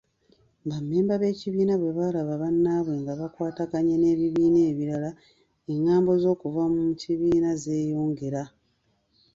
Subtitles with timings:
[0.69, 5.11] Bammemba b'ekibiina bwe balaba bannaabwe nga bakwataganye n'ebibiina ebirala,
[5.71, 8.43] engambo z'okuva mu kibiina zeyongera.